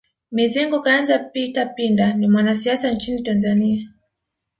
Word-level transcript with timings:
Mizengo 0.35 0.77
Kayanza 0.85 1.19
Peter 1.31 1.73
Pinda 1.75 2.13
ni 2.13 2.27
mwanasiasa 2.27 2.91
nchini 2.91 3.21
Tanzania 3.23 3.89